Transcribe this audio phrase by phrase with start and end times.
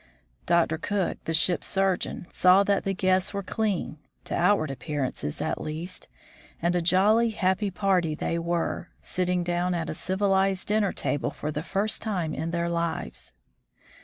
[0.47, 0.79] Dr.
[0.79, 6.07] Cook, the ship's surgeon, saw that the guests were clean, to outward appearance at least,
[6.59, 11.29] and a jolly, happy party they were, sitting down at a civil ized dinner table
[11.29, 13.35] for the first time in their lives.